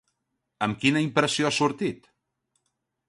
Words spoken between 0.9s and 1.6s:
impressió ha